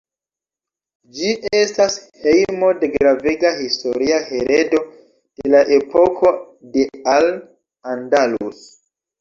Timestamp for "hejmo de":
2.23-2.89